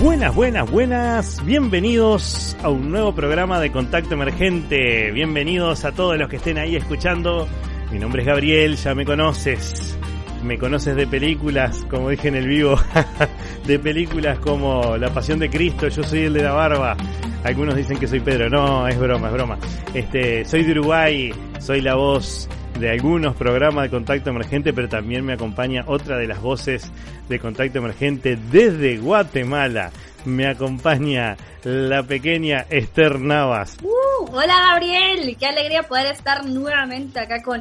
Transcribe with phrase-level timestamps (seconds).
[0.00, 1.44] Buenas, buenas, buenas.
[1.44, 5.10] Bienvenidos a un nuevo programa de Contacto Emergente.
[5.10, 7.48] Bienvenidos a todos los que estén ahí escuchando.
[7.90, 9.98] Mi nombre es Gabriel, ya me conoces.
[10.44, 12.76] Me conoces de películas, como dije en el vivo,
[13.66, 16.96] de películas como La Pasión de Cristo, yo soy el de la barba.
[17.42, 19.58] Algunos dicen que soy Pedro, no, es broma, es broma.
[19.92, 22.48] Este, soy de Uruguay, soy la voz
[22.78, 26.90] de algunos programas de Contacto Emergente, pero también me acompaña otra de las voces
[27.28, 29.90] de Contacto Emergente desde Guatemala.
[30.24, 33.76] Me acompaña la pequeña Esther Navas.
[33.82, 37.60] Uh, hola Gabriel, qué alegría poder estar nuevamente acá con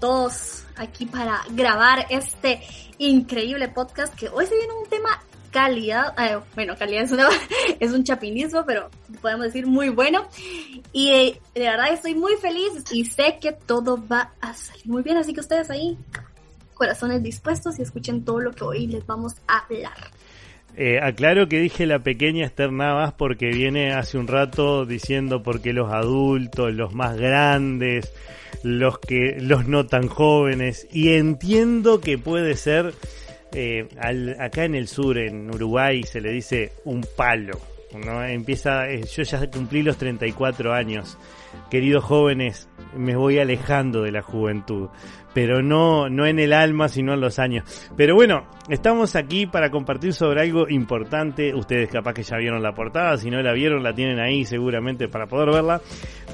[0.00, 2.60] todos aquí para grabar este
[2.98, 7.12] increíble podcast que hoy se viene un tema calidad, eh, bueno, calidad es,
[7.80, 10.26] es un chapinismo, pero podemos decir muy bueno.
[10.92, 15.02] Y eh, de verdad estoy muy feliz y sé que todo va a salir muy
[15.02, 15.98] bien, así que ustedes ahí,
[16.74, 19.96] corazones dispuestos y escuchen todo lo que hoy les vamos a hablar.
[20.80, 25.60] Eh, aclaro que dije la pequeña Esther Navas porque viene hace un rato diciendo por
[25.60, 28.12] qué los adultos, los más grandes,
[28.62, 32.94] los que los no tan jóvenes y entiendo que puede ser
[33.52, 33.88] eh,
[34.38, 37.58] acá en el sur, en Uruguay, se le dice un palo.
[38.04, 38.22] ¿no?
[38.24, 41.16] Empieza, eh, yo ya cumplí los 34 años.
[41.70, 44.88] Queridos jóvenes, me voy alejando de la juventud
[45.38, 47.64] pero no, no en el alma, sino en los años.
[47.96, 51.54] Pero bueno, estamos aquí para compartir sobre algo importante.
[51.54, 55.06] Ustedes capaz que ya vieron la portada, si no la vieron, la tienen ahí seguramente
[55.06, 55.80] para poder verla.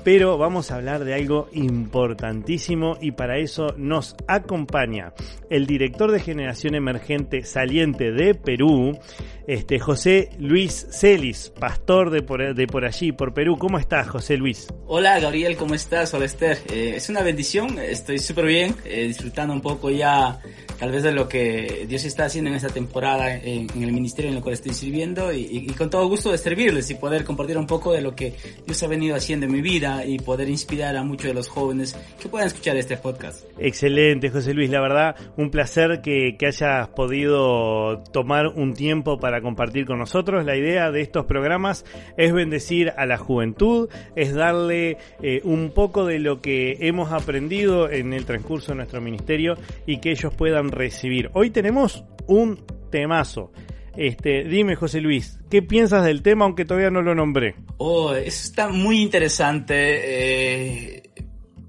[0.05, 5.13] Pero vamos a hablar de algo importantísimo y para eso nos acompaña
[5.51, 8.99] el director de generación emergente saliente de Perú,
[9.47, 13.57] este José Luis Celis, pastor de por, de por allí, por Perú.
[13.59, 14.69] ¿Cómo estás, José Luis?
[14.87, 16.13] Hola, Gabriel, ¿cómo estás?
[16.15, 16.59] Hola, Esther.
[16.73, 18.75] Eh, es una bendición, estoy súper bien.
[18.85, 20.41] Eh, disfrutando un poco ya
[20.79, 24.39] tal vez de lo que Dios está haciendo en esta temporada en, el ministerio en
[24.39, 27.93] el cual estoy sirviendo y, con todo gusto de servirles y poder compartir un poco
[27.93, 28.35] de lo que
[28.67, 31.97] Dios ha venido haciendo en mi vida y poder inspirar a muchos de los jóvenes
[32.21, 33.45] que puedan escuchar este podcast.
[33.59, 39.41] Excelente, José Luis, la verdad, un placer que, que hayas podido tomar un tiempo para
[39.41, 40.45] compartir con nosotros.
[40.45, 41.85] La idea de estos programas
[42.17, 47.89] es bendecir a la juventud, es darle eh, un poco de lo que hemos aprendido
[47.91, 51.31] en el transcurso de nuestro ministerio y que ellos puedan recibir.
[51.35, 53.53] Hoy tenemos un temazo.
[53.97, 57.55] Este, dime José Luis, ¿qué piensas del tema aunque todavía no lo nombré?
[57.77, 59.75] Oh, está muy interesante.
[59.77, 61.03] Eh,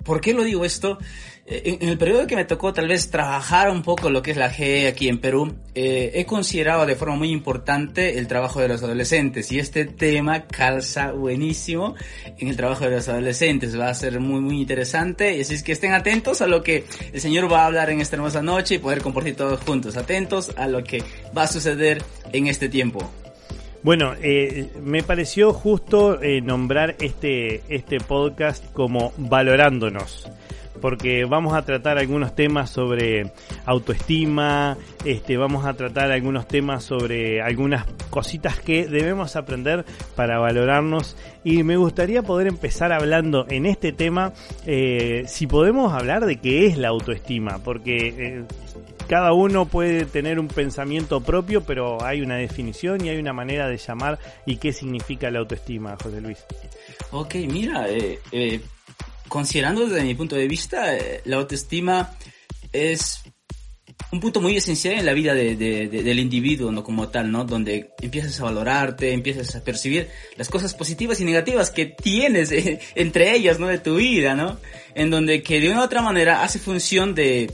[0.03, 0.97] ¿Por qué lo digo esto?
[1.47, 4.37] Eh, en el periodo que me tocó tal vez trabajar un poco lo que es
[4.37, 8.67] la GE aquí en Perú, eh, he considerado de forma muy importante el trabajo de
[8.67, 11.93] los adolescentes y este tema calza buenísimo
[12.39, 13.79] en el trabajo de los adolescentes.
[13.79, 17.21] Va a ser muy, muy interesante así es que estén atentos a lo que el
[17.21, 19.97] Señor va a hablar en esta hermosa noche y poder compartir todos juntos.
[19.97, 21.03] Atentos a lo que
[21.37, 22.01] va a suceder
[22.33, 23.07] en este tiempo.
[23.83, 30.27] Bueno, eh, me pareció justo nombrar este, este podcast como valorándonos
[30.81, 33.31] porque vamos a tratar algunos temas sobre
[33.65, 41.15] autoestima, este, vamos a tratar algunos temas sobre algunas cositas que debemos aprender para valorarnos
[41.43, 44.33] y me gustaría poder empezar hablando en este tema,
[44.65, 48.43] eh, si podemos hablar de qué es la autoestima, porque eh,
[49.07, 53.67] cada uno puede tener un pensamiento propio, pero hay una definición y hay una manera
[53.67, 56.43] de llamar y qué significa la autoestima, José Luis.
[57.11, 58.59] Ok, mira, eh, eh
[59.27, 62.15] considerando desde mi punto de vista, eh, la autoestima
[62.71, 63.21] es
[64.11, 66.83] un punto muy esencial en la vida del individuo, ¿no?
[66.83, 67.43] Como tal, ¿no?
[67.45, 72.79] Donde empiezas a valorarte, empiezas a percibir las cosas positivas y negativas que tienes eh,
[72.95, 73.67] entre ellas, ¿no?
[73.67, 74.57] De tu vida, ¿no?
[74.95, 77.51] En donde que de una u otra manera hace función de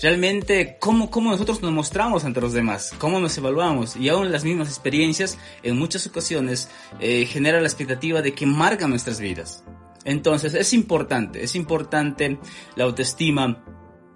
[0.00, 4.44] realmente cómo, cómo nosotros nos mostramos ante los demás, cómo nos evaluamos y aún las
[4.44, 6.68] mismas experiencias en muchas ocasiones
[7.00, 9.64] eh, genera la expectativa de que marcan nuestras vidas.
[10.08, 12.38] Entonces es importante, es importante
[12.76, 13.62] la autoestima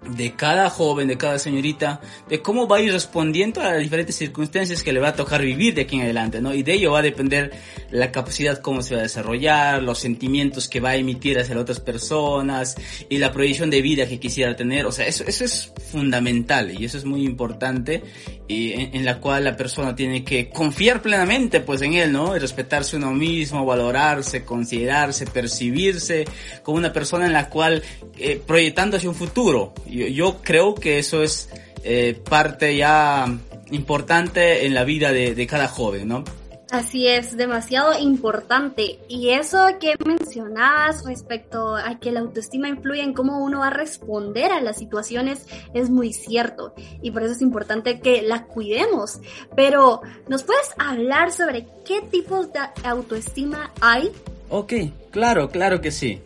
[0.09, 4.15] de cada joven, de cada señorita, de cómo va a ir respondiendo a las diferentes
[4.15, 6.53] circunstancias que le va a tocar vivir de aquí en adelante, ¿no?
[6.53, 7.51] Y de ello va a depender
[7.91, 11.79] la capacidad, cómo se va a desarrollar, los sentimientos que va a emitir hacia otras
[11.79, 12.75] personas
[13.09, 14.85] y la proyección de vida que quisiera tener.
[14.85, 18.03] O sea, eso, eso es fundamental y eso es muy importante
[18.47, 22.35] y en, la cual la persona tiene que confiar plenamente pues en él, ¿no?
[22.35, 26.25] Y respetarse uno mismo, valorarse, considerarse, percibirse
[26.61, 27.81] como una persona en la cual
[28.17, 31.49] eh, proyectando hacia un futuro yo, creo que eso es
[31.83, 33.25] eh, parte ya
[33.71, 36.23] importante en la vida de, cada joven, ¿no?
[36.71, 38.99] Así es, demasiado importante.
[39.07, 43.69] Y eso que mencionabas respecto a que la autoestima influye en cómo uno va a
[43.69, 45.45] responder a las situaciones
[45.75, 46.73] es muy cierto.
[47.03, 49.19] Y por eso es importante que la cuidemos.
[49.55, 54.11] Pero, ¿nos puedes hablar sobre qué tipos de autoestima hay?
[54.49, 54.73] Ok,
[55.11, 56.23] claro, claro que sí.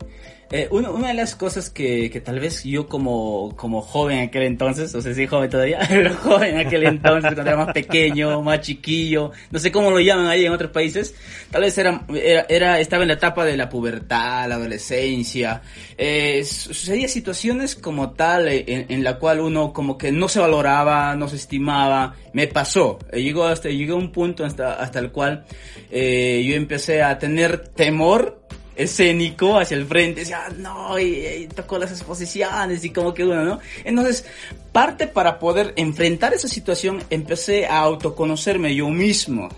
[0.49, 4.43] Eh, una de las cosas que, que, tal vez yo como, como joven en aquel
[4.43, 8.41] entonces, o sea, sí joven todavía, pero joven en aquel entonces, cuando era más pequeño,
[8.41, 11.13] más chiquillo, no sé cómo lo llaman ahí en otros países,
[11.51, 12.05] tal vez era,
[12.47, 15.61] era, estaba en la etapa de la pubertad, la adolescencia,
[15.97, 20.39] eh, sucedía situaciones como tal eh, en, en, la cual uno como que no se
[20.39, 24.99] valoraba, no se estimaba, me pasó, eh, llegó hasta, llegó a un punto hasta, hasta
[24.99, 25.43] el cual
[25.91, 28.39] eh, yo empecé a tener temor
[28.77, 33.43] escénico hacia el frente, decía, ah, no, y, tocó las exposiciones y como que uno,
[33.43, 33.59] ¿no?
[33.83, 34.25] Entonces,
[34.71, 39.49] parte para poder enfrentar esa situación, empecé a autoconocerme yo mismo,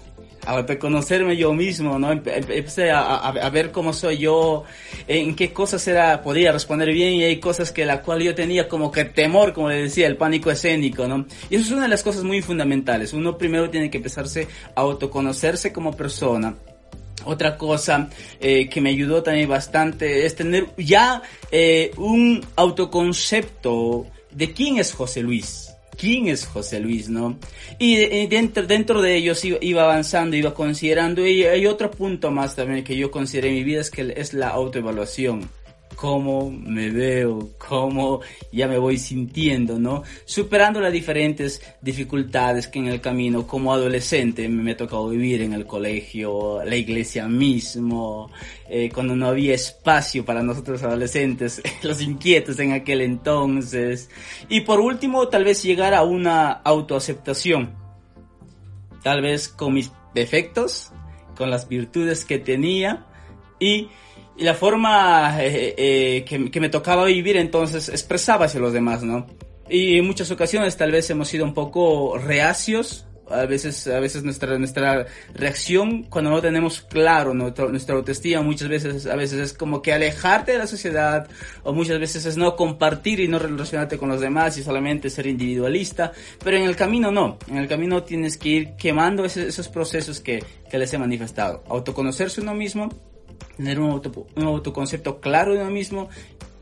[0.45, 2.11] a autoconocerme yo mismo, ¿no?
[2.13, 4.63] Empecé a, ver cómo soy yo,
[5.07, 8.69] en qué cosas era, podía responder bien y hay cosas que la cual yo tenía
[8.69, 11.25] como que temor, como le decía, el pánico escénico, ¿no?
[11.49, 13.11] Y eso es una de las cosas muy fundamentales.
[13.11, 16.55] Uno primero tiene que empezarse a autoconocerse como persona
[17.29, 18.09] otra cosa
[18.39, 21.21] eh, que me ayudó también bastante es tener ya
[21.51, 25.73] eh, un autoconcepto de quién es José Luis.
[25.97, 27.37] ¿Quién es José Luis, no?
[27.77, 32.85] Y dentro, dentro de ellos iba, avanzando, iba considerando, y hay otro punto más también
[32.85, 35.49] que yo consideré en mi vida, es que es la autoevaluación
[35.99, 38.21] cómo me veo, cómo
[38.53, 40.03] ya me voy sintiendo, ¿no?
[40.23, 45.51] Superando las diferentes dificultades que en el camino como adolescente me, ha tocado vivir en
[45.51, 48.31] el colegio, la iglesia mismo,
[48.69, 54.09] eh, cuando no había espacio para nosotros adolescentes, los inquietos en aquel entonces.
[54.47, 57.75] Y por último, tal vez llegar a una autoaceptación.
[59.03, 60.93] Tal vez con mis defectos,
[61.35, 63.05] con las virtudes que tenía
[63.59, 63.89] y
[64.39, 69.03] y la forma eh, eh, que, que, me tocaba vivir entonces expresaba hacia los demás,
[69.03, 69.27] ¿no?
[69.69, 74.23] Y en muchas ocasiones tal vez hemos sido un poco reacios, a veces, a veces
[74.23, 79.81] nuestra, nuestra reacción cuando no tenemos claro nuestra autoestima, muchas veces, a veces es como
[79.81, 81.27] que alejarte de la sociedad,
[81.63, 85.27] o muchas veces es no compartir y no relacionarte con los demás y solamente ser
[85.27, 86.13] individualista,
[86.43, 90.43] pero en el camino no, en el camino tienes que ir quemando esos, procesos que,
[90.71, 92.89] que les he manifestado, autoconocerse uno mismo,
[93.57, 96.09] tener un, auto, un autoconcepto claro de uno mismo,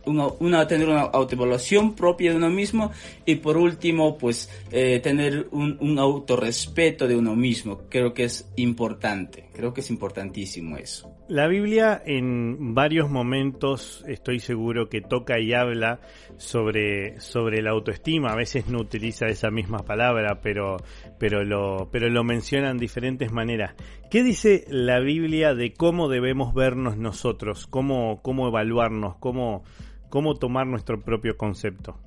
[0.07, 2.91] una, tener una autoevaluación propia de uno mismo
[3.25, 7.81] y por último, pues eh, tener un, un autorrespeto de uno mismo.
[7.89, 11.11] Creo que es importante, creo que es importantísimo eso.
[11.29, 15.99] La Biblia en varios momentos estoy seguro que toca y habla
[16.37, 18.31] sobre, sobre la autoestima.
[18.31, 20.77] A veces no utiliza esa misma palabra, pero,
[21.19, 23.75] pero, lo, pero lo menciona en diferentes maneras.
[24.09, 27.67] ¿Qué dice la Biblia de cómo debemos vernos nosotros?
[27.67, 29.17] ¿Cómo, cómo evaluarnos?
[29.17, 29.65] ¿Cómo,
[30.09, 31.99] cómo tomar nuestro propio concepto?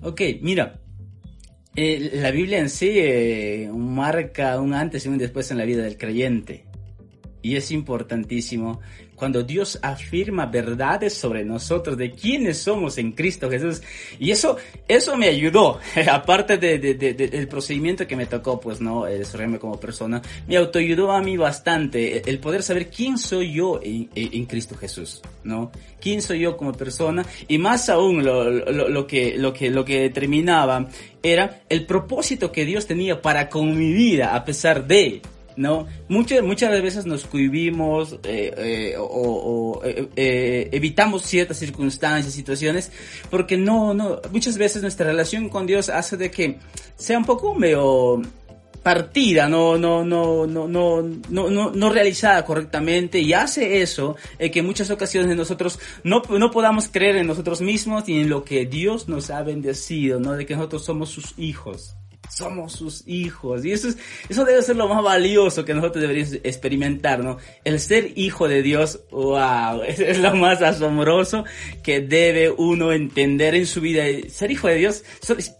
[0.00, 0.80] Ok, mira,
[1.76, 5.82] eh, la Biblia en sí eh, marca un antes y un después en la vida
[5.82, 6.64] del creyente.
[7.42, 8.80] Y es importantísimo
[9.22, 13.80] cuando Dios afirma verdades sobre nosotros, de quiénes somos en Cristo Jesús.
[14.18, 14.56] Y eso,
[14.88, 15.78] eso me ayudó,
[16.10, 19.04] aparte de, del procedimiento que me tocó, pues, ¿no?
[19.04, 24.10] Desarrollarme como persona, me autoayudó a mí bastante el poder saber quién soy yo en,
[24.14, 25.70] en Cristo Jesús, ¿no?
[26.00, 29.84] Quién soy yo como persona y más aún lo, lo, lo, que, lo, que, lo
[29.84, 30.88] que determinaba
[31.22, 35.22] era el propósito que Dios tenía para con mi vida a pesar de
[35.56, 35.86] ¿no?
[36.08, 42.92] Muchas, muchas veces nos cohibimos eh, eh, o, eh, evitamos ciertas circunstancias, situaciones,
[43.30, 46.58] porque no, no, muchas veces nuestra relación con Dios hace de que
[46.96, 48.22] sea un poco medio
[48.82, 54.58] partida, no, no, no, no, no, no, no, no realizada correctamente y hace eso que
[54.58, 58.66] en muchas ocasiones nosotros no, no podamos creer en nosotros mismos y en lo que
[58.66, 60.32] Dios nos ha bendecido, ¿no?
[60.32, 61.96] De que nosotros somos sus hijos
[62.34, 63.64] somos sus hijos.
[63.64, 63.98] Y eso, es,
[64.28, 67.38] eso debe ser lo más valioso que nosotros deberíamos experimentar, ¿no?
[67.64, 71.44] El ser hijo de Dios, wow, es, lo más asombroso
[71.82, 74.04] que debe uno entender en su vida.
[74.28, 75.04] Ser hijo de Dios,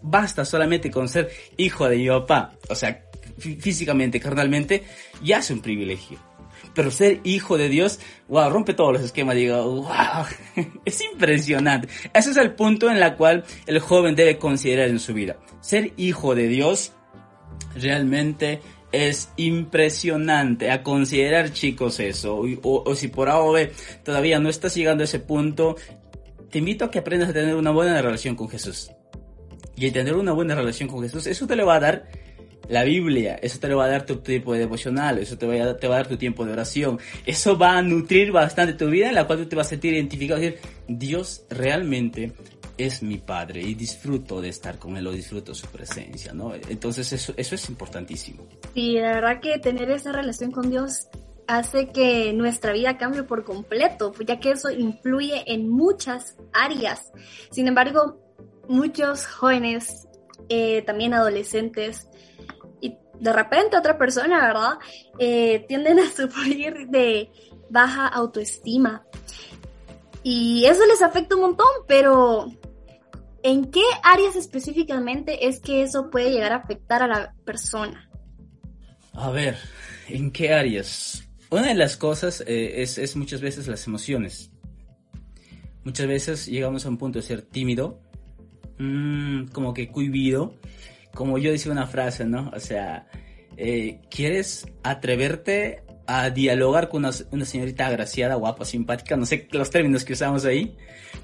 [0.01, 2.53] basta solamente con ser hijo de mi papá.
[2.69, 3.05] O sea,
[3.37, 4.83] físicamente, carnalmente,
[5.21, 6.32] ya es un privilegio
[6.73, 10.25] pero ser hijo de Dios, wow, rompe todos los esquemas, digo, wow,
[10.85, 11.87] es impresionante.
[12.13, 15.37] Ese es el punto en el cual el joven debe considerar en su vida.
[15.61, 16.93] Ser hijo de Dios
[17.75, 18.61] realmente
[18.93, 23.67] es impresionante a considerar chicos eso o, si por ahora
[24.03, 25.75] todavía no estás llegando a ese punto
[26.51, 28.91] te invito a que aprendas a tener una buena relación con Jesús
[29.75, 32.07] y el tener una buena relación con Jesús eso te lo va a dar
[32.69, 35.71] la Biblia, eso te lo va a dar tu tiempo de devocional, eso te va,
[35.71, 38.89] a, te va a dar tu tiempo de oración, eso va a nutrir bastante tu
[38.89, 42.33] vida en la cual tú te vas a sentir identificado decir, Dios realmente
[42.77, 46.53] es mi Padre y disfruto de estar con Él o disfruto su presencia, ¿no?
[46.55, 48.47] Entonces eso, eso es importantísimo.
[48.73, 51.07] Sí, la verdad que tener esa relación con Dios
[51.47, 57.11] hace que nuestra vida cambie por completo, ya que eso influye en muchas áreas.
[57.51, 58.19] Sin embargo,
[58.67, 60.07] muchos jóvenes,
[60.49, 62.07] eh, también adolescentes,
[63.19, 64.73] de repente otra persona, ¿verdad?
[65.19, 67.29] Eh, tienden a sufrir de
[67.69, 69.05] baja autoestima.
[70.23, 72.47] Y eso les afecta un montón, pero
[73.43, 78.09] ¿en qué áreas específicamente es que eso puede llegar a afectar a la persona?
[79.13, 79.57] A ver,
[80.07, 81.23] ¿en qué áreas?
[81.49, 84.49] Una de las cosas eh, es, muchas veces las emociones.
[85.83, 87.99] Muchas veces llegamos a un punto de ser tímido,
[88.79, 90.55] mm, como que cuivido,
[91.13, 92.51] como yo decía una frase, ¿no?
[92.55, 93.07] O sea,
[93.57, 99.15] eh, ¿quieres atreverte a dialogar con una, señorita agraciada, guapa, simpática?
[99.15, 100.75] No sé los términos que usamos ahí,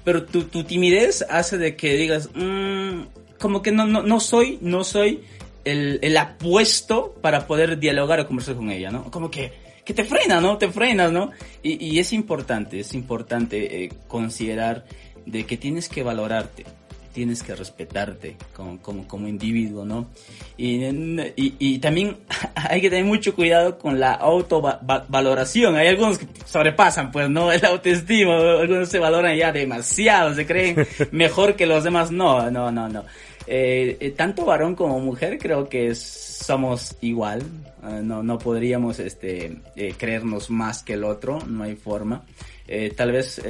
[0.04, 3.02] pero tu, tu timidez hace de que digas, mmm,
[3.38, 5.22] como que no, no, no soy, no soy
[5.64, 9.10] el, el apuesto para poder dialogar o conversar con ella, ¿no?
[9.10, 9.52] Como que,
[9.84, 10.56] que te frena, ¿no?
[10.56, 11.32] Te frenas, ¿no?
[11.62, 14.84] Y, y es importante, es importante eh, considerar
[15.26, 16.64] de que tienes que valorarte
[17.12, 20.08] tienes que respetarte como, como, como individuo, ¿no?
[20.56, 22.18] Y, y, y, también
[22.54, 25.76] hay que tener mucho cuidado con la autovaloración.
[25.76, 27.52] Hay algunos que sobrepasan, pues, ¿no?
[27.52, 32.10] El autoestima, algunos se valoran ya demasiado, se creen mejor que los demás.
[32.10, 33.04] No, no, no, no.
[33.46, 37.42] Eh, eh, tanto varón como mujer creo que somos igual.
[37.82, 42.22] Eh, no, no podríamos este, eh, creernos más que el otro, no hay forma.
[42.96, 43.42] tal vez,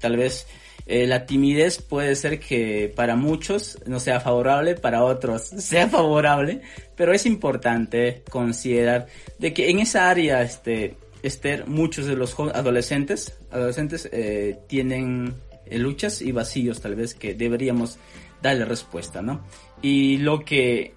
[0.00, 0.48] tal vez
[0.90, 6.62] eh, la timidez puede ser que para muchos no sea favorable, para otros sea favorable,
[6.96, 9.06] pero es importante considerar
[9.38, 15.34] de que en esa área, este, Esther, muchos de los adolescentes, adolescentes eh, tienen
[15.66, 17.98] eh, luchas y vacíos tal vez que deberíamos
[18.40, 19.44] darle respuesta, ¿no?
[19.82, 20.94] Y lo que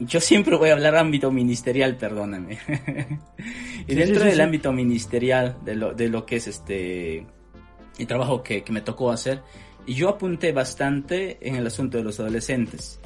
[0.00, 2.58] yo siempre voy a hablar ámbito ministerial, perdóname.
[3.86, 7.26] y dentro del ámbito ministerial de lo, de lo que es este
[8.00, 9.42] y trabajo que, que, me tocó hacer.
[9.86, 13.00] Y yo apunté bastante en el asunto de los adolescentes.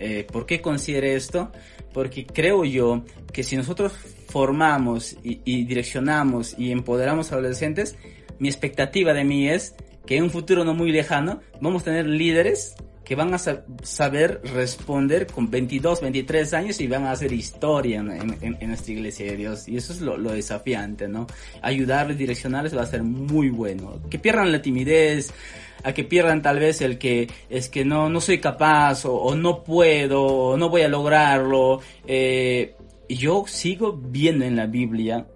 [0.00, 1.52] Eh, ¿Por qué consideré esto?
[1.92, 3.92] Porque creo yo que si nosotros
[4.28, 7.96] formamos y, direccionamos y empoderamos a adolescentes,
[8.38, 9.74] mi expectativa de mí es
[10.06, 12.74] que en un futuro no muy lejano vamos a tener líderes
[13.10, 18.38] que van a saber responder con 22, 23 años y van a hacer historia en,
[18.40, 19.66] en, nuestra iglesia de Dios.
[19.66, 21.26] Y eso es lo, desafiante, ¿no?
[21.60, 24.00] Ayudarles, direccionarles va a ser muy bueno.
[24.08, 25.34] Que pierdan la timidez,
[25.82, 29.64] a que pierdan tal vez el que es que no, no soy capaz o, no
[29.64, 31.80] puedo o no voy a lograrlo.
[32.06, 32.76] Eh,
[33.08, 35.26] yo sigo viendo en la Biblia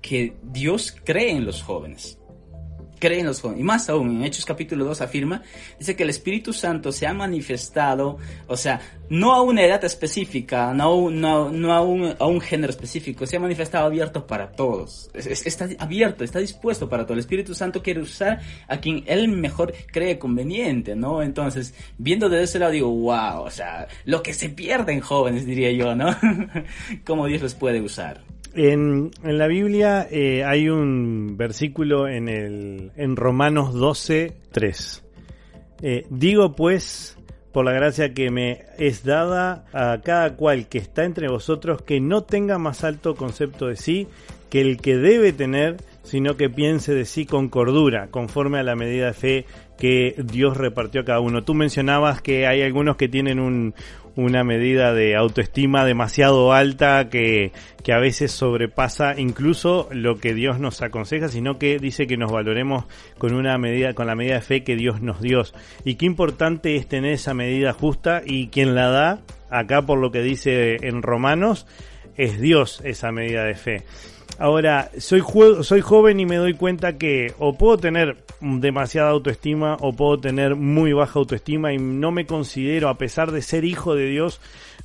[0.00, 2.19] que Dios cree en los jóvenes
[3.00, 3.62] creen los jóvenes.
[3.62, 5.42] Y más aún, en Hechos capítulo 2 afirma,
[5.78, 10.72] dice que el Espíritu Santo se ha manifestado, o sea, no a una edad específica,
[10.72, 15.10] no, no, no a, un, a un género específico, se ha manifestado abierto para todos.
[15.14, 17.14] está abierto, está dispuesto para todo.
[17.14, 21.22] El Espíritu Santo quiere usar a quien él mejor cree conveniente, ¿no?
[21.22, 25.46] Entonces, viendo desde ese lado, digo, wow, o sea, lo que se pierde en jóvenes,
[25.46, 26.14] diría yo, ¿no?
[27.04, 28.29] Cómo Dios les puede usar.
[28.54, 35.04] En, la Biblia eh, hay un versículo en, el, en Romanos 12, 3.
[35.82, 37.16] Eh, digo pues,
[37.52, 42.00] por la gracia que me es dada a cada cual que está entre vosotros, que
[42.00, 44.08] no tenga más alto concepto de sí
[44.50, 48.74] que el que debe tener, sino que piense de sí con cordura, conforme a la
[48.74, 49.46] medida de fe
[49.78, 51.44] que Dios repartió a cada uno.
[51.44, 53.74] Tú mencionabas que hay algunos que tienen un,
[54.16, 57.52] una medida de autoestima demasiado alta que,
[57.82, 62.30] que a veces sobrepasa incluso lo que Dios nos aconseja, sino que dice que nos
[62.30, 62.84] valoremos
[63.18, 65.40] con una medida, con la medida de fe que Dios nos dio.
[65.84, 70.10] Y qué importante es tener esa medida justa y quien la da, acá por lo
[70.10, 71.66] que dice en Romanos,
[72.16, 73.84] es Dios esa medida de fe.
[74.40, 75.22] Ahora, soy,
[75.60, 80.56] soy joven y me doy cuenta que o puedo tener demasiada autoestima o puedo tener
[80.56, 84.40] muy baja autoestima y no me considero, a pesar de ser hijo de Dios,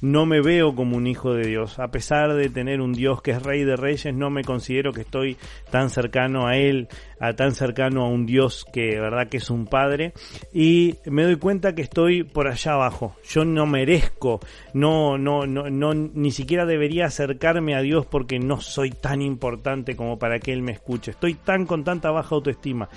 [0.06, 1.80] no me veo como un hijo de Dios.
[1.80, 5.02] A pesar de tener un Dios que es rey de reyes, no me considero que
[5.02, 5.36] estoy
[5.72, 6.88] tan cercano a Él,
[7.20, 10.14] a tan cercano a un Dios que verdad que es un Padre.
[10.54, 13.16] Y me doy cuenta que estoy por allá abajo.
[13.28, 14.40] Yo no merezco,
[14.74, 19.96] no, no, no, no, ni siquiera debería acercarme a Dios porque no soy tan importante
[19.96, 21.12] como para que Él me escuche.
[21.12, 22.90] Estoy tan con tanta baja autoestima.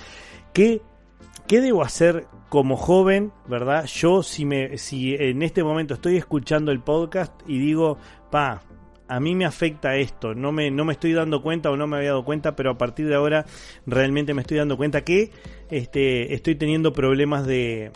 [0.52, 0.82] ¿Qué
[1.48, 3.86] ¿Qué debo hacer como joven, verdad?
[3.86, 7.96] Yo si me si en este momento estoy escuchando el podcast y digo,
[8.30, 8.60] "Pa,
[9.08, 11.96] a mí me afecta esto, no me no me estoy dando cuenta o no me
[11.96, 13.46] había dado cuenta, pero a partir de ahora
[13.86, 15.30] realmente me estoy dando cuenta que
[15.70, 17.92] este estoy teniendo problemas de,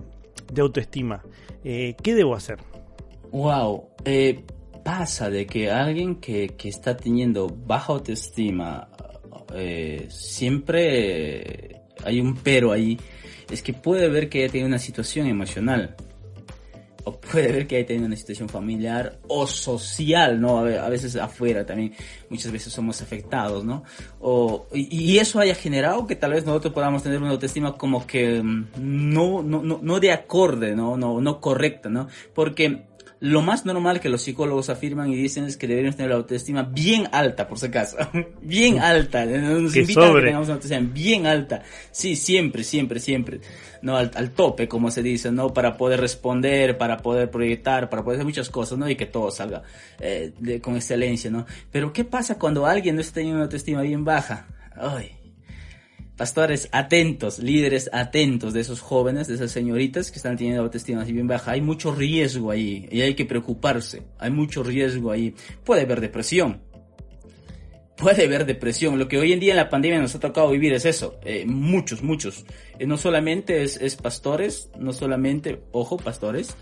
[0.59, 1.23] autoestima.
[1.63, 2.57] Eh, ¿Qué debo hacer?
[3.33, 4.47] Wow, eh,
[4.83, 8.89] pasa de que alguien que, que está teniendo baja autoestima
[9.55, 12.99] eh, siempre hay un pero ahí
[13.53, 15.95] es que puede ver que ella tiene una situación emocional.
[17.05, 20.59] O puede ver que ella tiene una situación familiar o social, ¿no?
[20.59, 21.93] A veces afuera también,
[22.31, 23.83] muchas veces somos afectados, ¿no?
[24.21, 28.41] O, y, eso haya generado que tal vez nosotros podamos tener una autoestima como que
[28.41, 30.97] mm, no, no, no, no de acorde, ¿no?
[30.97, 32.07] No, no correcta, ¿no?
[32.35, 32.85] Porque
[33.23, 36.65] lo más normal que los psicólogos afirman y dicen es que deberíamos tener la autoestima
[36.65, 37.97] bien alta, por si acaso.
[38.43, 39.25] bien alta.
[39.25, 41.63] Nos invitan a que tengamos una autoestima bien alta.
[41.93, 43.41] Sí, siempre, siempre, siempre.
[43.81, 45.55] No, al, tope, como se dice, ¿no?
[45.55, 48.91] Para poder responder, para poder proyectar, para poder hacer muchas cosas, ¿no?
[48.91, 49.63] Y que todo salga
[50.01, 51.47] eh, con excelencia, ¿no?
[51.71, 54.49] Pero ¿qué pasa cuando alguien no está teniendo una autoestima bien baja?
[54.77, 55.13] Ay,
[56.17, 61.13] pastores atentos, líderes atentos de esos jóvenes, de esas señoritas que están teniendo autoestima así
[61.13, 61.53] bien baja.
[61.53, 64.03] Hay mucho riesgo ahí y hay que preocuparse.
[64.19, 65.35] Hay mucho riesgo ahí.
[65.65, 66.61] Puede haber depresión.
[67.97, 68.99] Puede haber depresión.
[68.99, 71.19] Lo que hoy en día en la pandemia nos ha tocado vivir es eso.
[71.25, 72.45] Eh, muchos, muchos.
[72.79, 76.57] Eh, no solamente es, es pastores, no solamente, ojo, pastores,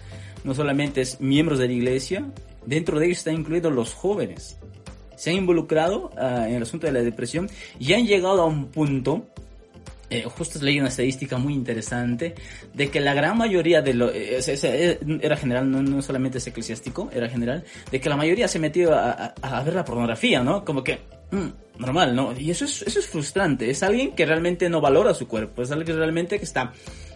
[0.45, 2.31] no solamente es miembros de la iglesia,
[2.67, 4.59] dentro de ellos están incluidos los jóvenes
[5.21, 8.69] se han involucrado ah, en el asunto de la depresión y han llegado a un
[8.71, 9.27] punto
[10.11, 12.35] eh, justo leí una estadística muy interesante
[12.75, 16.47] de que la gran mayoría de lo eh, eh, era general no, no, solamente es
[16.49, 20.65] eclesiástico era general de que la mayoría se metió a, a, ver la pornografía no
[20.65, 20.99] como que
[21.31, 25.15] mm, normal no y eso es eso es frustrante es alguien que realmente no valora
[25.15, 26.73] su cuerpo es alguien realmente que está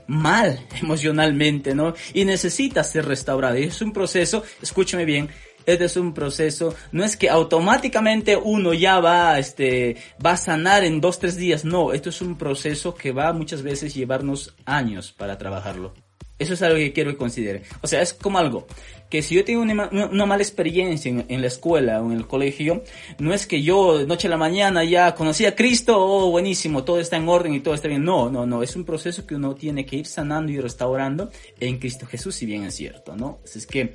[0.07, 5.29] mal emocionalmente no y necesita ser restaurado y es un proceso escúcheme bien
[5.67, 10.85] este es un proceso, no es que automáticamente uno ya va, este, va a sanar
[10.85, 15.13] en dos, tres días, no, esto es un proceso que va muchas veces llevarnos años
[15.13, 15.95] para trabajarlo.
[16.37, 17.63] Eso es algo que quiero que considere.
[17.81, 18.67] O sea, es como algo
[19.09, 22.83] que si yo tengo una, mala experiencia en, la escuela o en el colegio,
[23.21, 26.99] no es que yo noche a la mañana ya conocí a Cristo, oh, buenísimo, todo
[26.99, 28.03] está en orden y todo está bien.
[28.03, 31.79] No, no, no, es un proceso que uno tiene que ir sanando y restaurando en
[31.79, 33.39] Cristo Jesús, si bien es cierto, ¿no?
[33.45, 33.95] Es que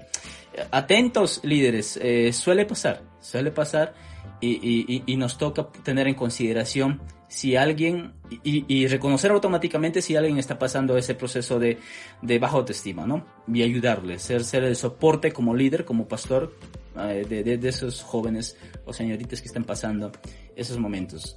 [0.71, 3.93] atentos líderes, eh, suele pasar, suele pasar
[4.41, 10.97] y, nos toca tener en consideración si alguien y, reconocer automáticamente si alguien está pasando
[10.97, 11.77] ese proceso de,
[12.21, 13.25] de baja autoestima, ¿no?
[13.47, 16.55] Y ayudarle, ser, ser el soporte como líder, como pastor
[16.97, 20.11] eh, de esos jóvenes o señoritas que están pasando
[20.55, 21.35] esos momentos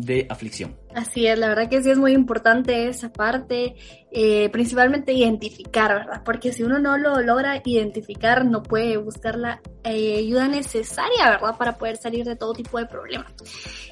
[0.00, 0.76] de aflicción.
[0.94, 3.76] Así es, la verdad que sí es muy importante esa parte,
[4.10, 6.22] eh, principalmente identificar, ¿verdad?
[6.24, 11.56] Porque si uno no lo logra identificar, no puede buscar la eh, ayuda necesaria, ¿verdad?
[11.56, 13.30] Para poder salir de todo tipo de problemas.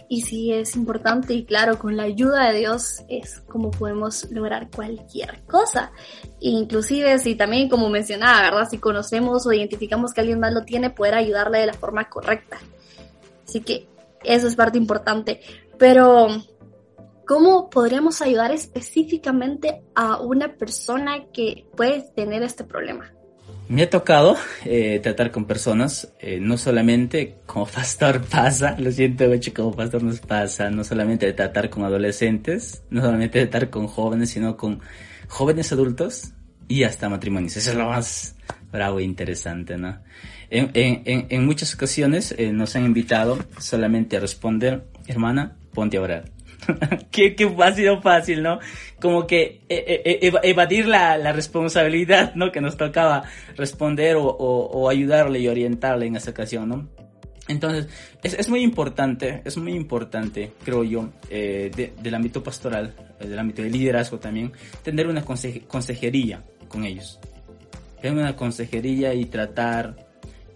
[0.08, 4.68] Y sí es importante y claro, con la ayuda de Dios es como podemos lograr
[4.74, 5.92] cualquier cosa.
[6.40, 8.68] Inclusive si también, como mencionaba, ¿verdad?
[8.68, 12.58] Si conocemos o identificamos que alguien más lo tiene, poder ayudarle de la forma correcta.
[13.46, 13.86] Así que
[14.24, 15.40] eso es parte importante.
[15.78, 16.28] Pero,
[17.26, 23.12] ¿cómo podríamos ayudar específicamente a una persona que puede tener este problema?
[23.68, 29.28] Me ha tocado eh, tratar con personas, eh, no solamente como pastor pasa, lo siento
[29.28, 33.68] mucho, como pastor nos pasa, no solamente de tratar con adolescentes, no solamente de tratar
[33.68, 34.80] con jóvenes, sino con
[35.28, 36.32] jóvenes adultos
[36.66, 37.58] y hasta matrimonios.
[37.58, 38.36] Eso es lo más
[38.72, 39.98] bravo e interesante, ¿no?
[40.50, 46.02] En, en, en muchas ocasiones eh, nos han invitado solamente a responder, hermana, ponte a
[46.02, 46.24] orar.
[47.12, 48.58] qué, qué ha sido fácil, ¿no?
[49.00, 52.50] Como que eh, eh, evadir la, la, responsabilidad, ¿no?
[52.50, 53.22] Que nos tocaba
[53.56, 56.88] responder o, o, ayudarle y orientarle en esa ocasión, ¿no?
[57.46, 57.86] Entonces,
[58.24, 61.70] es, es, muy importante, es muy importante, creo yo, eh,
[62.02, 64.50] del ámbito pastoral, del ámbito de liderazgo también,
[64.82, 67.20] tener una consejería con ellos.
[68.02, 70.07] Tener una consejería y tratar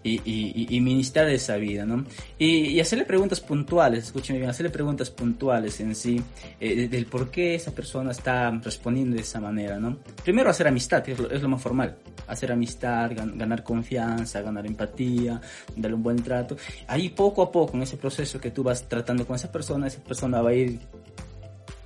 [0.03, 2.05] y, y, y, ministrar esa vida, ¿no?
[2.37, 6.21] Y, hacerle preguntas puntuales, escúcheme bien, hacerle preguntas puntuales en sí,
[6.59, 9.97] eh, del por qué esa persona está respondiendo de esa manera, ¿no?
[10.23, 11.95] Primero hacer amistad, es lo, es lo más formal,
[12.27, 15.39] hacer amistad, ganar confianza, ganar empatía,
[15.75, 16.57] darle un buen trato.
[16.87, 20.03] Ahí poco a poco, en ese proceso que tú vas tratando con esa persona, esa
[20.03, 20.79] persona va a ir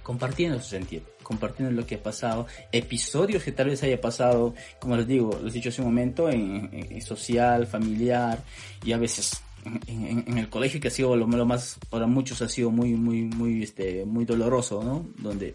[0.08, 4.96] compartiendo su sentido, compartiendo lo que ha pasado, episodios que tal vez haya pasado, como
[4.96, 8.42] les digo, les he dicho hace un momento, en, social, familiar
[8.86, 9.42] y a veces
[9.88, 13.64] en, el colegio que ha sido lo, más, para muchos ha sido muy, muy, muy,
[13.64, 15.06] este, muy doloroso, ¿no?
[15.18, 15.54] Donde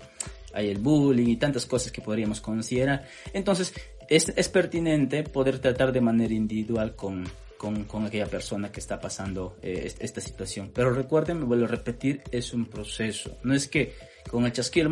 [0.53, 3.07] hay el bullying y tantas cosas que podríamos considerar.
[3.33, 3.73] Entonces,
[4.11, 9.01] es, es pertinente poder tratar de manera individual con, con, con, aquella persona que está
[9.01, 10.71] pasando eh, esta situación.
[10.75, 13.39] Pero recuerden, me vuelvo a repetir, es un proceso.
[13.43, 14.89] No es que con el chasquido,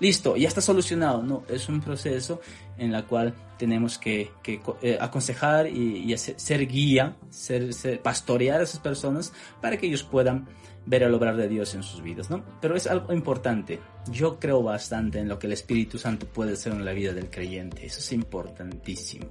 [0.00, 1.22] listo, ya está solucionado.
[1.22, 2.40] No, es un proceso
[2.76, 8.80] en el cual tenemos que, que eh, aconsejar y, ser guía, ser, pastorear a esas
[8.80, 10.46] personas para que ellos puedan
[10.86, 12.42] ver el obrar de Dios en sus vidas, ¿no?
[12.60, 13.78] Pero es algo importante.
[14.10, 17.28] Yo creo bastante en lo que el Espíritu Santo puede hacer en la vida del
[17.28, 17.84] creyente.
[17.84, 19.26] Eso es importantísimo.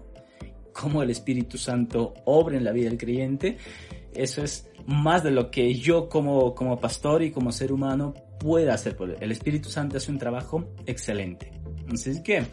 [0.72, 3.58] Cómo el Espíritu Santo obra en la vida del creyente,
[4.14, 8.74] eso es más de lo que yo como, como pastor y como ser humano pueda
[8.74, 8.96] hacer.
[9.20, 11.52] El Espíritu Santo hace un trabajo excelente.
[11.92, 12.44] Así que,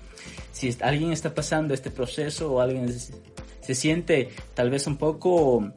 [0.52, 5.72] si alguien está pasando este proceso o alguien se siente tal vez un poco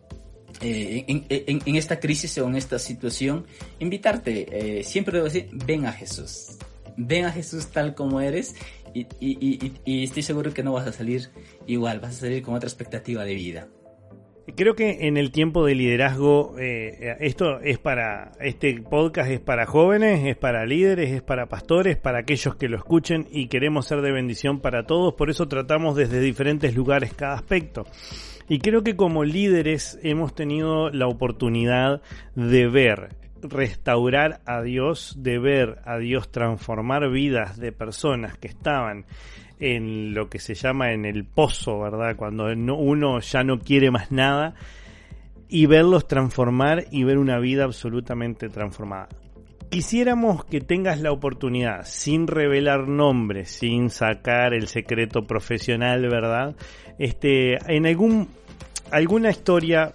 [0.61, 3.45] eh, en, esta crisis o en esta situación,
[3.79, 6.57] invitarte, eh, siempre debo decir, ven a Jesús.
[6.97, 8.55] Ven a Jesús tal como eres
[8.93, 11.29] y estoy seguro que no vas a salir
[11.67, 13.67] igual, vas a salir con otra expectativa de vida.
[14.55, 19.65] Creo que en el tiempo de liderazgo, eh, esto es para, este podcast es para
[19.65, 24.01] jóvenes, es para líderes, es para pastores, para aquellos que lo escuchen y queremos ser
[24.01, 27.86] de bendición para todos, por eso tratamos desde diferentes lugares cada aspecto.
[28.47, 32.01] Y creo que como líderes hemos tenido la oportunidad
[32.36, 33.10] de ver
[33.41, 39.05] restaurar a Dios, de ver a Dios transformar vidas de personas que estaban
[39.59, 42.15] en lo que se llama en el pozo, ¿verdad?
[42.15, 44.55] Cuando uno ya no quiere más nada
[45.49, 49.09] y verlos transformar y ver una vida absolutamente transformada.
[49.69, 56.55] Quisiéramos que tengas la oportunidad, sin revelar nombres, sin sacar el secreto profesional, ¿verdad?
[56.99, 58.29] Este, en algún,
[58.91, 59.93] alguna historia,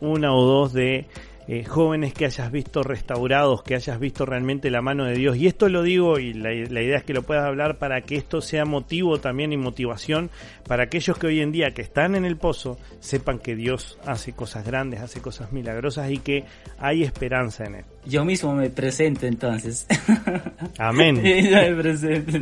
[0.00, 1.06] una o dos de
[1.52, 5.36] eh, jóvenes que hayas visto restaurados, que hayas visto realmente la mano de Dios.
[5.36, 8.40] Y esto lo digo y la, idea es que lo puedas hablar para que esto
[8.40, 10.30] sea motivo también y motivación
[10.66, 14.32] para aquellos que hoy en día que están en el pozo sepan que Dios hace
[14.32, 16.44] cosas grandes, hace cosas milagrosas y que
[16.78, 17.84] hay esperanza en Él.
[18.06, 19.86] Yo mismo me presento entonces.
[20.78, 21.16] Amén.
[21.22, 22.38] me presento.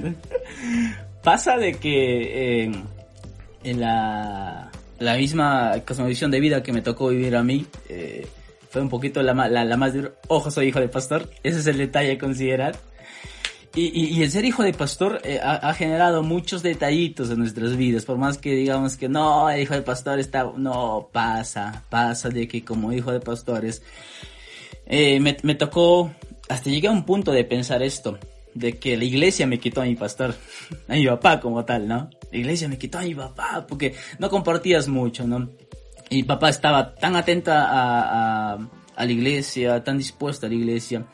[1.25, 2.73] Pasa de que eh,
[3.65, 4.71] en la,
[5.01, 8.25] la misma cosmovisión de vida que me tocó vivir a mí, eh,
[8.71, 10.13] fue un poquito la, la, la más dura.
[10.29, 11.29] Ojo, soy hijo de pastor.
[11.43, 12.77] Ese es el detalle a considerar.
[13.75, 17.39] Y, y, y el ser hijo de pastor eh, ha, ha, generado muchos detallitos en
[17.41, 18.05] nuestras vidas.
[18.05, 20.51] Por más que digamos que no, el hijo de pastor está...
[20.57, 23.83] No, pasa, pasa de que como hijo de pastores
[24.87, 26.13] eh, me, me tocó...
[26.49, 28.19] Hasta llegué a un punto de pensar esto.
[28.55, 30.35] De que la iglesia me quitó a mi pastor.
[30.89, 32.11] A mi papá como tal, ¿no?
[32.31, 35.51] La iglesia me quitó a mi papá porque no compartías mucho, ¿no?
[36.11, 41.07] Y papá estaba tan atenta a, a, la iglesia, tan dispuesta a la iglesia.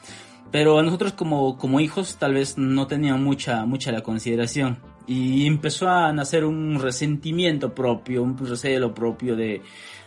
[0.50, 4.78] Pero a nosotros como, como hijos tal vez no tenía mucha, mucha la consideración.
[5.06, 9.60] Y empezó a nacer un resentimiento propio, un recelo propio de,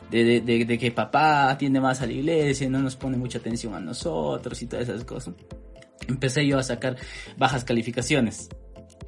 [0.10, 3.76] de, de, de, que papá atiende más a la iglesia, no nos pone mucha atención
[3.76, 5.36] a nosotros y todas esas cosas.
[6.08, 6.98] Empecé yo a sacar
[7.38, 8.50] bajas calificaciones.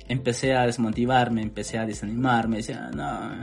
[0.07, 3.39] Empecé a desmotivarme, empecé a desanimarme, decía, no,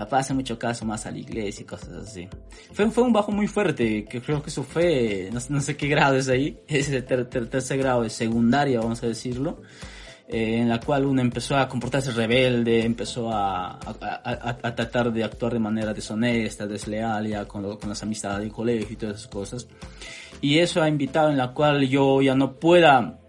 [0.00, 2.26] papá hace mucho caso más a la iglesia y cosas así.
[2.72, 6.16] Fue, fue un bajo muy fuerte, que creo que eso fue, no, sé qué grado
[6.16, 9.60] es ahí, es el tercer grado de secundaria, vamos a decirlo.
[10.26, 15.24] Eh, en la cual uno empezó a comportarse rebelde, empezó a, a, a, tratar de
[15.24, 19.28] actuar de manera deshonesta, desleal, ya con, con las amistades del colegio y todas esas
[19.28, 19.66] cosas.
[20.40, 23.19] Y eso ha invitado en la cual yo ya no pueda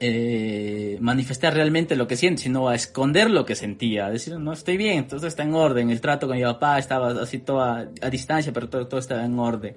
[0.00, 4.76] eh, manifestar realmente lo que siento, sino a esconder lo que sentía, decir, no estoy
[4.76, 8.52] bien, entonces está en orden, el trato con mi papá estaba así toda a distancia,
[8.52, 9.76] pero todo, todo estaba en orden.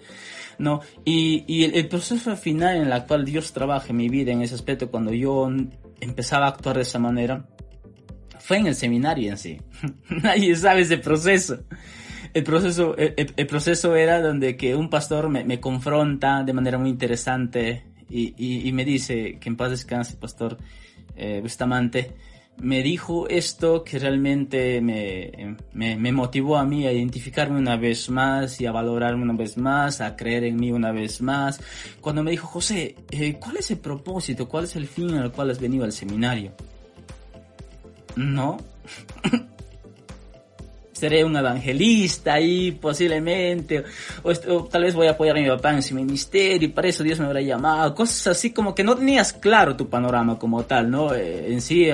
[0.58, 0.82] ¿no?
[1.06, 4.42] Y, y el, el, proceso final en el cual Dios trabaja en mi vida en
[4.42, 5.50] ese aspecto, cuando yo
[6.00, 7.46] empezaba a actuar de esa manera,
[8.40, 9.62] fue en el seminario en sí.
[10.10, 11.60] Nadie sabe ese proceso.
[12.34, 16.78] El proceso, el, el, proceso era donde que un pastor me, me confronta de manera
[16.78, 20.58] muy interesante y, y, y, me dice que en paz descanse, pastor
[21.16, 22.14] eh, Bustamante,
[22.60, 28.10] me dijo esto que realmente me, me, me, motivó a mí a identificarme una vez
[28.10, 31.60] más y a valorarme una vez más, a creer en mí una vez más.
[32.02, 34.48] Cuando me dijo, José, eh, ¿cuál es el propósito?
[34.48, 36.54] ¿Cuál es el fin al cual has venido al seminario?
[38.16, 38.58] No.
[40.98, 43.84] seré un evangelista ahí posiblemente,
[44.24, 46.88] o, o, tal vez voy a apoyar a mi papá en su ministerio y para
[46.88, 50.64] eso Dios me habrá llamado, cosas así como que no tenías claro tu panorama como
[50.64, 51.14] tal, ¿no?
[51.14, 51.88] Eh, en sí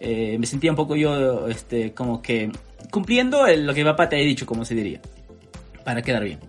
[0.00, 2.50] eh, me sentía un poco yo, este, como que
[2.90, 5.00] cumpliendo lo que mi papá te ha dicho, como se diría,
[5.84, 6.40] para quedar bien.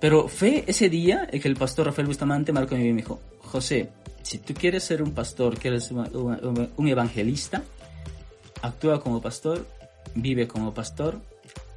[0.00, 3.90] Pero fue ese día que el pastor Rafael Bustamante marcó mí y me dijo, José,
[4.22, 7.62] si tú quieres ser un pastor, quieres un, un, un evangelista,
[8.62, 9.66] actúa como pastor,
[10.14, 11.20] vive como pastor,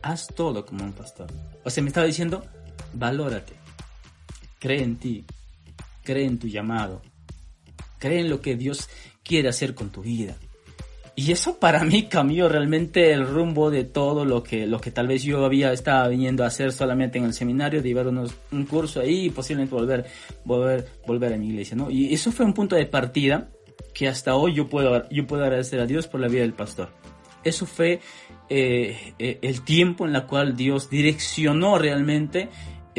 [0.01, 1.27] haz todo como un pastor.
[1.63, 2.45] O sea, me estaba diciendo,
[2.93, 3.53] valórate,
[4.59, 5.25] cree en ti,
[6.03, 7.01] cree en tu llamado,
[7.99, 8.89] cree en lo que Dios
[9.23, 10.35] quiere hacer con tu vida.
[11.19, 15.07] Y eso para mí cambió realmente el rumbo de todo lo que, lo que tal
[15.07, 18.65] vez yo había estado viniendo a hacer solamente en el seminario, de llevar unos, un
[18.65, 20.05] curso ahí y posiblemente volver,
[20.45, 21.89] volver, volver a mi iglesia, ¿no?
[21.89, 23.49] Y eso fue un punto de partida
[23.95, 26.89] que hasta hoy yo puedo, yo puedo agradecer a Dios por la vida del pastor.
[27.43, 27.99] Eso fue
[28.49, 32.49] eh, eh, el tiempo en la cual Dios direccionó realmente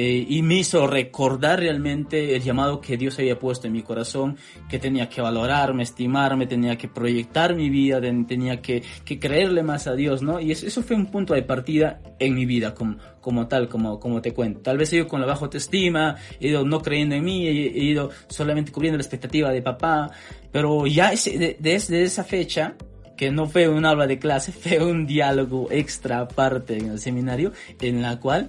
[0.00, 4.37] eh, y me hizo recordar realmente el llamado que Dios había puesto en mi corazón,
[4.68, 9.96] que tenía que valorarme, estimarme, tenía que proyectar mi vida, tenía que, creerle más a
[9.96, 10.38] Dios, ¿no?
[10.38, 14.22] Y eso, fue un punto de partida en mi vida como, como tal, como, como
[14.22, 14.61] te cuento.
[14.61, 17.50] Tal vez he ido con la baja autoestima, he ido no creyendo en mí, he,
[17.50, 20.12] he ido solamente cubriendo la expectativa de papá,
[20.52, 22.76] pero ya desde esa fecha,
[23.18, 27.52] que no fue un aula de clase, fue un diálogo extra aparte en el seminario,
[27.81, 28.46] en la cual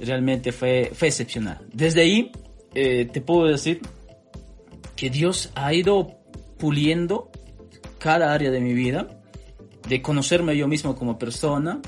[0.00, 1.58] realmente fue, fue excepcional.
[1.72, 2.32] Desde ahí,
[2.74, 3.80] eh, te puedo decir
[4.96, 6.20] que Dios ha ido
[6.58, 7.30] puliendo
[7.98, 9.08] cada área de mi vida,
[9.88, 11.80] de conocerme yo mismo como persona,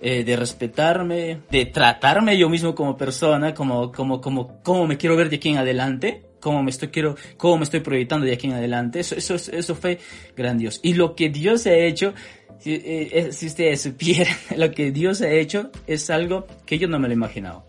[0.00, 5.14] eh, de respetarme, de tratarme yo mismo como persona, como, como, como, como me quiero
[5.14, 8.48] ver de aquí en adelante, cómo me estoy quiero cómo me estoy proyectando de aquí
[8.48, 9.00] en adelante.
[9.00, 9.98] Eso eso eso fue
[10.36, 10.80] grandioso.
[10.82, 12.12] Y lo que Dios ha hecho
[12.58, 16.98] si, eh, si ustedes supieran lo que Dios ha hecho es algo que yo no
[16.98, 17.64] me lo imaginaba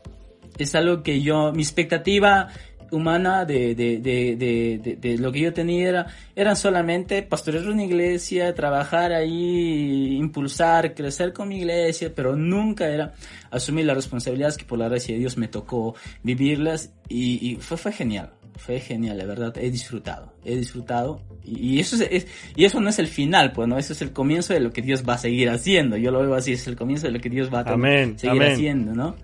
[0.57, 2.49] es algo que yo mi expectativa
[2.91, 8.53] humana de, de, de, de, lo que yo tenía era, eran solamente pastorear una iglesia,
[8.53, 13.13] trabajar ahí, impulsar, crecer con mi iglesia, pero nunca era
[13.49, 17.77] asumir las responsabilidades que por la gracia de Dios me tocó vivirlas y, y fue,
[17.77, 21.21] fue genial fue genial, la verdad, he disfrutado, he disfrutado.
[21.43, 23.77] Y, y eso es, es, y eso no es el final, pues, ¿no?
[23.77, 25.97] Eso es el comienzo de lo que Dios va a seguir haciendo.
[25.97, 28.41] Yo lo veo así, es el comienzo de lo que Dios va a amén, seguir
[28.41, 28.53] amén.
[28.53, 29.15] haciendo, ¿no?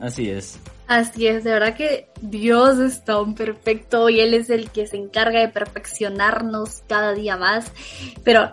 [0.00, 0.58] Así es.
[0.86, 4.98] Así es, de verdad que Dios es tan perfecto y Él es el que se
[4.98, 7.72] encarga de perfeccionarnos cada día más.
[8.22, 8.52] Pero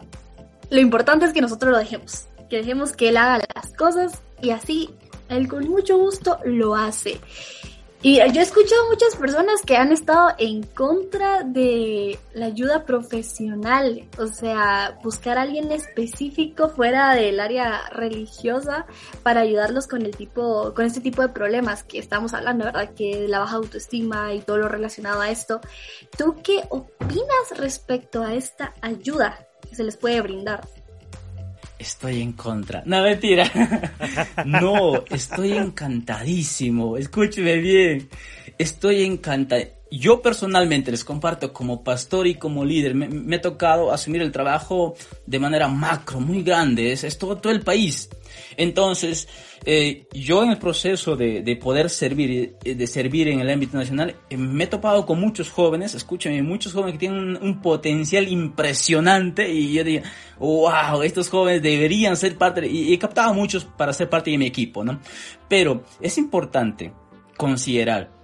[0.70, 4.52] lo importante es que nosotros lo dejemos, que dejemos que Él haga las cosas y
[4.52, 4.90] así
[5.28, 7.20] Él con mucho gusto lo hace.
[8.04, 14.08] Y yo he escuchado muchas personas que han estado en contra de la ayuda profesional,
[14.18, 18.88] o sea, buscar a alguien específico fuera del área religiosa
[19.22, 22.92] para ayudarlos con el tipo, con este tipo de problemas que estamos hablando, ¿verdad?
[22.96, 25.62] Que la baja autoestima y todo lo relacionado a esto.
[26.18, 30.62] ¿Tú qué opinas respecto a esta ayuda que se les puede brindar?
[31.82, 32.84] Estoy en contra.
[32.86, 33.50] No, mentira.
[34.46, 36.96] no, estoy encantadísimo.
[36.96, 38.08] Escúcheme bien.
[38.56, 39.64] Estoy encantado.
[39.92, 44.32] Yo personalmente les comparto como pastor y como líder, me, me ha tocado asumir el
[44.32, 48.10] trabajo de manera macro, muy grande, es, es todo, todo el país.
[48.56, 49.28] Entonces,
[49.66, 54.16] eh, yo en el proceso de, de, poder servir, de servir en el ámbito nacional,
[54.30, 59.52] eh, me he topado con muchos jóvenes, escúchame, muchos jóvenes que tienen un, potencial impresionante
[59.52, 60.04] y yo digo,
[60.40, 64.38] wow, estos jóvenes deberían ser parte, y he captado a muchos para ser parte de
[64.38, 65.00] mi equipo, ¿no?
[65.48, 66.94] Pero es importante
[67.38, 68.21] considerar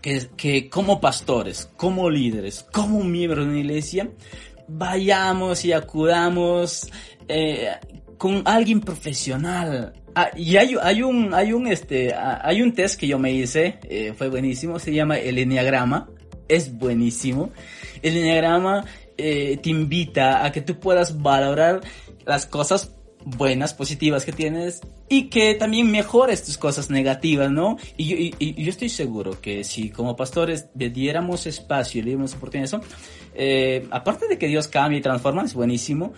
[0.00, 4.10] que, que como pastores, como líderes, como miembros de una iglesia,
[4.68, 6.90] vayamos y acudamos
[7.28, 7.68] eh,
[8.18, 9.92] con alguien profesional.
[10.14, 13.78] Ah, y hay, hay un, hay un, este, hay un test que yo me hice,
[13.84, 16.08] eh, fue buenísimo, se llama el enneagrama,
[16.48, 17.50] es buenísimo.
[18.02, 18.84] El enneagrama
[19.16, 21.80] eh, te invita a que tú puedas valorar
[22.24, 27.76] las cosas buenas, positivas que tienes y que también mejores tus cosas negativas, ¿no?
[27.96, 32.10] Y yo, y, yo estoy seguro que si como pastores le diéramos espacio y le
[32.10, 32.80] diéramos oportunidad eso,
[33.34, 36.12] eh, aparte de que Dios cambia y transforma, es buenísimo,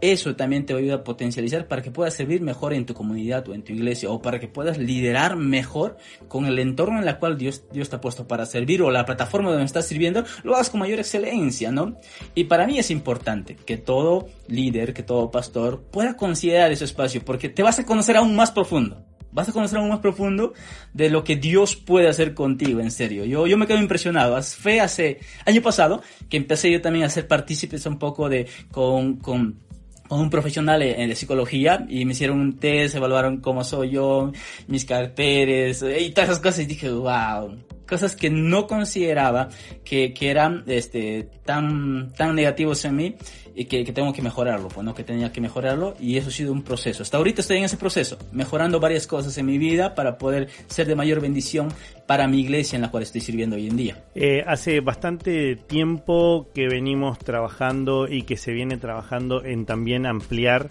[0.00, 3.54] eso también te va a potencializar para que puedas servir mejor en tu comunidad o
[3.54, 5.96] en tu iglesia o para que puedas liderar mejor
[6.28, 9.04] con el entorno en el cual Dios, Dios te ha puesto para servir o la
[9.04, 11.96] plataforma donde estás sirviendo, lo hagas con mayor excelencia, ¿no?
[12.34, 17.22] Y para mí es importante que todo líder, que todo pastor pueda considerar ese espacio
[17.24, 20.54] porque te vas a conocer aún más profundo vas a conocer aún más profundo
[20.92, 23.24] de lo que Dios puede hacer contigo, en serio.
[23.24, 24.42] Yo, yo me quedo impresionado.
[24.42, 29.18] Fue hace año pasado que empecé yo también a ser partícipes un poco de, con
[29.18, 29.69] con
[30.10, 34.32] un profesional de psicología y me hicieron un test, evaluaron cómo soy yo,
[34.66, 36.60] mis caracteres y todas esas cosas.
[36.60, 37.56] Y dije, wow,
[37.90, 39.50] cosas que no consideraba
[39.84, 43.16] que, que eran este, tan, tan negativos en mí
[43.54, 46.52] y que, tengo que mejorarlo, pues no que tenía que mejorarlo y eso ha sido
[46.52, 47.02] un proceso.
[47.02, 50.86] Hasta ahorita estoy en ese proceso, mejorando varias cosas en mi vida para poder ser
[50.86, 51.68] de mayor bendición
[52.06, 54.04] para mi iglesia en la cual estoy sirviendo hoy en día.
[54.14, 60.68] Eh, hace bastante tiempo que venimos trabajando y que se viene trabajando en también ampliar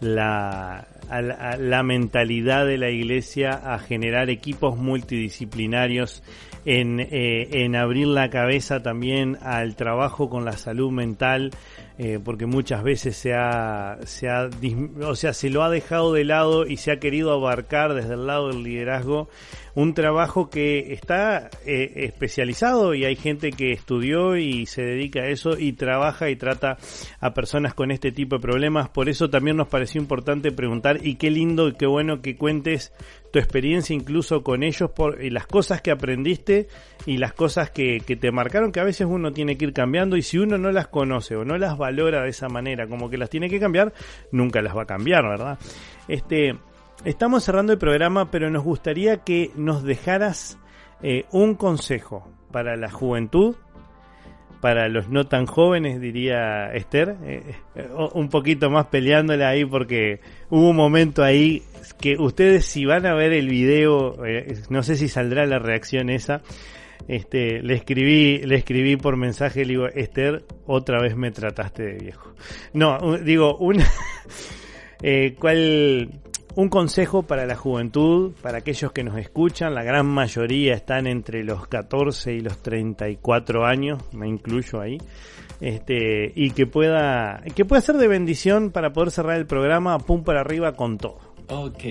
[0.00, 6.22] la, la mentalidad de la iglesia a generar equipos multidisciplinarios
[6.64, 11.50] en, eh, en abrir la cabeza también al trabajo con la salud mental,
[11.98, 14.48] eh, porque muchas veces se ha, se ha,
[15.04, 18.26] o sea, se lo ha dejado de lado y se ha querido abarcar desde el
[18.26, 19.28] lado del liderazgo
[19.74, 25.28] un trabajo que está eh, especializado y hay gente que estudió y se dedica a
[25.28, 26.76] eso y trabaja y trata
[27.20, 28.88] a personas con este tipo de problemas.
[28.90, 32.92] Por eso también nos pareció importante preguntar y qué lindo y qué bueno que cuentes
[33.32, 36.68] tu experiencia incluso con ellos por y las cosas que aprendiste
[37.06, 40.16] y las cosas que, que te marcaron que a veces uno tiene que ir cambiando
[40.18, 43.16] y si uno no las conoce o no las valora de esa manera como que
[43.16, 43.94] las tiene que cambiar,
[44.30, 45.58] nunca las va a cambiar, ¿verdad?
[46.08, 46.56] Este,
[47.04, 50.56] Estamos cerrando el programa, pero nos gustaría que nos dejaras
[51.02, 53.56] eh, un consejo para la juventud,
[54.60, 60.20] para los no tan jóvenes, diría Esther, eh, eh, un poquito más peleándola ahí porque
[60.48, 61.64] hubo un momento ahí
[62.00, 64.16] que ustedes si van a ver el video,
[64.70, 66.42] no sé si saldrá la reacción esa,
[67.08, 71.98] este, le escribí, le escribí por mensaje, le digo, Esther, otra vez me trataste de
[71.98, 72.32] viejo.
[72.74, 73.88] No, digo, una,
[75.40, 76.21] ¿cuál,
[76.54, 81.44] un consejo para la juventud, para aquellos que nos escuchan, la gran mayoría están entre
[81.44, 84.98] los 14 y los 34 años, me incluyo ahí,
[85.60, 90.24] este, y que pueda, que pueda ser de bendición para poder cerrar el programa, pum
[90.24, 91.18] para arriba con todo.
[91.48, 91.84] Ok.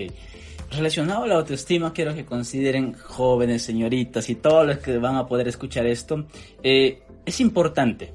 [0.72, 5.28] Relacionado a la autoestima, quiero que consideren jóvenes, señoritas y todos los que van a
[5.28, 6.26] poder escuchar esto,
[6.64, 8.14] eh, es importante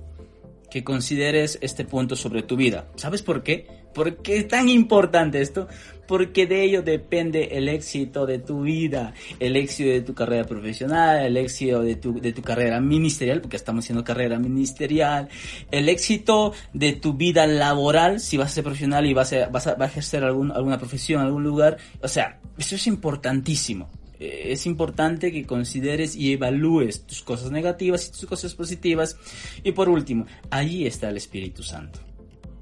[0.70, 2.88] que consideres este punto sobre tu vida.
[2.96, 3.66] ¿Sabes por qué?
[3.96, 5.68] ¿Por qué es tan importante esto?
[6.06, 11.24] Porque de ello depende el éxito de tu vida, el éxito de tu carrera profesional,
[11.24, 15.30] el éxito de tu, de tu carrera ministerial, porque estamos haciendo carrera ministerial,
[15.70, 19.66] el éxito de tu vida laboral, si vas a ser profesional y vas a, vas
[19.66, 21.78] a, ejercer algún, alguna profesión, algún lugar.
[22.02, 23.88] O sea, eso es importantísimo
[24.20, 29.16] eh, es importante que consideres y evalúes tus cosas negativas y tus cosas positivas.
[29.64, 32.05] Y por último, ahí está el Espíritu Santo.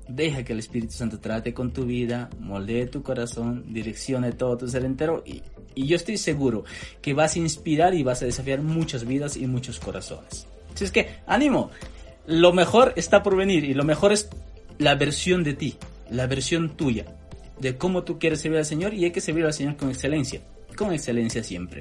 [0.09, 4.69] Deja que el Espíritu Santo trate con tu vida, moldee tu corazón, direccione todo tu
[4.69, 5.43] ser entero y,
[5.75, 6.65] y yo estoy seguro
[7.01, 10.47] que vas a inspirar y vas a desafiar muchas vidas y muchos corazones.
[10.75, 11.71] Así es que, ánimo,
[12.27, 14.29] lo mejor está por venir y lo mejor es
[14.79, 15.77] la versión de ti,
[16.11, 17.07] la versión tuya,
[17.61, 20.41] de cómo tú quieres servir al Señor y hay que servir al Señor con excelencia,
[20.77, 21.81] con excelencia siempre.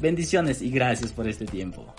[0.00, 1.94] Bendiciones y gracias por este tiempo.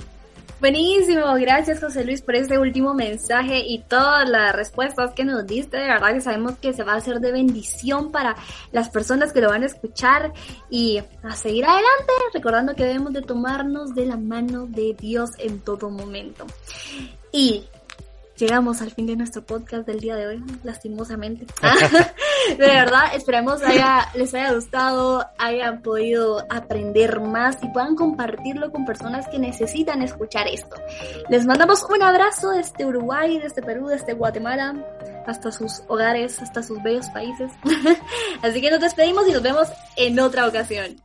[0.62, 5.78] Buenísimo, gracias José Luis por este último mensaje y todas las respuestas que nos diste.
[5.78, 8.36] De verdad que sabemos que se va a hacer de bendición para
[8.72, 10.34] las personas que lo van a escuchar
[10.70, 15.62] y a seguir adelante, recordando que debemos de tomarnos de la mano de Dios en
[15.62, 16.46] todo momento.
[17.32, 17.64] Y
[18.42, 21.46] llegamos al fin de nuestro podcast del día de hoy, lastimosamente.
[22.58, 28.84] de verdad, esperamos haya, les haya gustado, hayan podido aprender más y puedan compartirlo con
[28.84, 30.76] personas que necesitan escuchar esto.
[31.30, 34.74] Les mandamos un abrazo desde Uruguay, desde Perú, desde Guatemala,
[35.28, 37.52] hasta sus hogares, hasta sus bellos países.
[38.42, 40.96] Así que nos despedimos y nos vemos en otra ocasión.